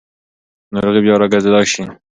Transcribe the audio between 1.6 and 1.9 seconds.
شي.